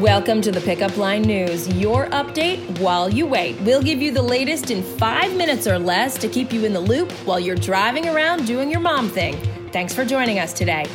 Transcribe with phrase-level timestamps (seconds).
[0.00, 3.60] Welcome to the Pickup Line News, your update while you wait.
[3.60, 6.80] We'll give you the latest in five minutes or less to keep you in the
[6.80, 9.36] loop while you're driving around doing your mom thing.
[9.72, 10.86] Thanks for joining us today.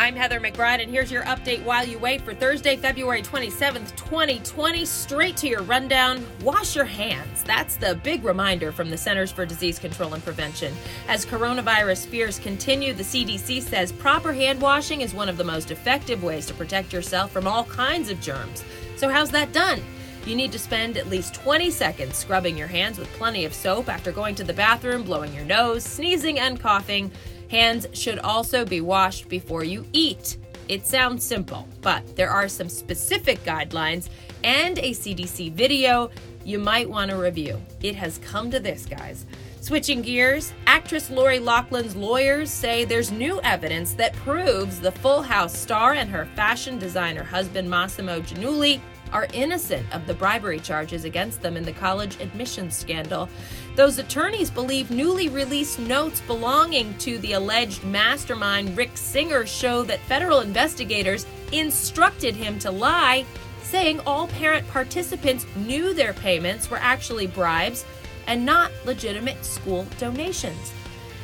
[0.00, 4.86] I'm Heather McBride, and here's your update while you wait for Thursday, February 27th, 2020.
[4.86, 6.26] Straight to your rundown.
[6.42, 7.42] Wash your hands.
[7.42, 10.72] That's the big reminder from the Centers for Disease Control and Prevention.
[11.06, 15.70] As coronavirus fears continue, the CDC says proper hand washing is one of the most
[15.70, 18.64] effective ways to protect yourself from all kinds of germs.
[18.96, 19.82] So, how's that done?
[20.24, 23.90] You need to spend at least 20 seconds scrubbing your hands with plenty of soap
[23.90, 27.10] after going to the bathroom, blowing your nose, sneezing, and coughing.
[27.50, 30.38] Hands should also be washed before you eat.
[30.68, 34.08] It sounds simple, but there are some specific guidelines
[34.44, 36.12] and a CDC video
[36.44, 37.60] you might want to review.
[37.82, 39.26] It has come to this, guys.
[39.60, 45.58] Switching gears, actress Lori Loughlin's lawyers say there's new evidence that proves the Full House
[45.58, 48.80] star and her fashion designer husband Mossimo Giannulli
[49.12, 53.28] are innocent of the bribery charges against them in the college admissions scandal.
[53.76, 60.00] Those attorneys believe newly released notes belonging to the alleged mastermind Rick Singer show that
[60.00, 63.24] federal investigators instructed him to lie,
[63.62, 67.84] saying all parent participants knew their payments were actually bribes
[68.26, 70.72] and not legitimate school donations.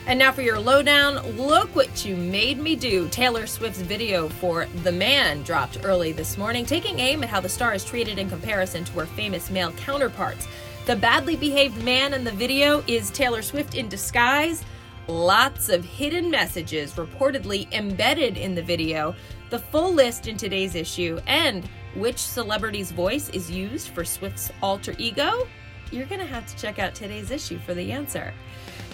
[0.09, 3.09] And now for your lowdown, look what you made me do.
[3.09, 7.49] Taylor Swift's video for The Man dropped early this morning, taking aim at how the
[7.49, 10.47] star is treated in comparison to her famous male counterparts.
[10.87, 14.65] The badly behaved man in the video is Taylor Swift in disguise.
[15.09, 19.12] Lots of hidden messages reportedly embedded in the video.
[19.51, 24.95] The full list in today's issue and which celebrity's voice is used for Swift's alter
[24.99, 25.49] ego?
[25.91, 28.33] You're going to have to check out today's issue for the answer.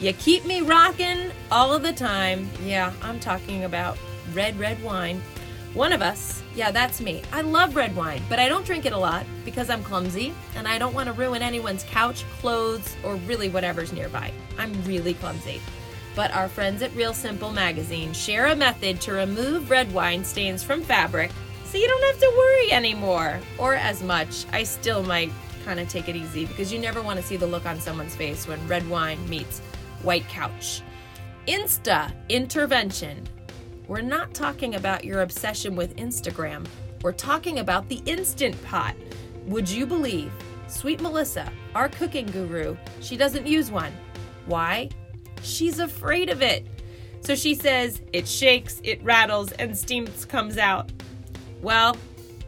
[0.01, 2.49] You keep me rocking all the time.
[2.65, 3.99] Yeah, I'm talking about
[4.33, 5.23] red, red wine.
[5.75, 7.23] One of us, yeah, that's me.
[7.33, 10.69] I love red wine, but I don't drink it a lot because I'm clumsy and
[10.69, 14.33] I don't want to ruin anyone's couch, clothes, or really whatever's nearby.
[14.59, 15.63] I'm really clumsy.
[16.15, 20.63] But our friends at Real Simple Magazine share a method to remove red wine stains
[20.63, 21.31] from fabric
[21.65, 24.45] so you don't have to worry anymore or as much.
[24.53, 25.33] I still might
[25.65, 28.15] kind of take it easy because you never want to see the look on someone's
[28.15, 29.61] face when red wine meets
[30.03, 30.83] white couch.
[31.49, 33.27] Insta intervention.
[33.89, 36.67] We're not talking about your obsession with Instagram.
[37.03, 38.95] We're talking about the Instant Pot.
[39.47, 40.33] Would you believe?
[40.69, 43.93] Sweet Melissa, our cooking guru, she doesn't use one.
[44.47, 44.89] Why?
[45.43, 46.67] She's afraid of it.
[47.21, 50.91] So she says it shakes, it rattles, and steam comes out.
[51.61, 51.97] Well,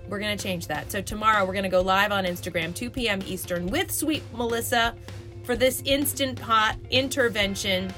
[0.09, 0.91] we're going to change that.
[0.91, 3.21] So tomorrow we're going to go live on Instagram, 2 p.m.
[3.27, 4.95] Eastern, with Sweet Melissa
[5.45, 7.93] for this Instant Pot intervention.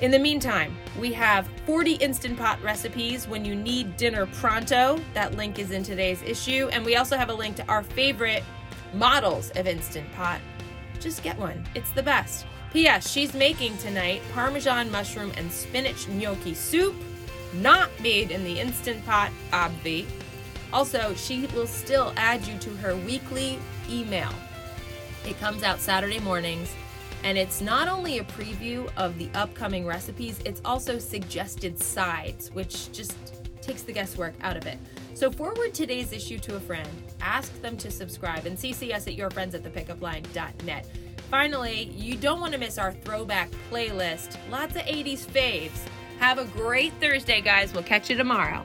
[0.00, 5.00] In the meantime, we have 40 Instant Pot recipes when you need dinner pronto.
[5.14, 6.68] That link is in today's issue.
[6.72, 8.42] And we also have a link to our favorite
[8.92, 10.40] models of Instant Pot.
[11.00, 12.46] Just get one, it's the best.
[12.72, 13.08] P.S.
[13.10, 16.96] She's making tonight Parmesan mushroom and spinach gnocchi soup,
[17.54, 20.06] not made in the Instant Pot, obvi.
[20.74, 23.58] Also, she will still add you to her weekly
[23.88, 24.30] email
[25.26, 26.74] it comes out Saturday mornings,
[27.22, 32.92] and it's not only a preview of the upcoming recipes, it's also suggested sides, which
[32.92, 33.16] just
[33.62, 34.78] takes the guesswork out of it.
[35.14, 36.88] So forward today's issue to a friend,
[37.22, 40.86] ask them to subscribe, and CC us at yourfriends at thepickupline.net.
[41.30, 44.36] Finally, you don't want to miss our throwback playlist.
[44.50, 45.88] Lots of 80s faves.
[46.18, 47.72] Have a great Thursday, guys.
[47.72, 48.64] We'll catch you tomorrow.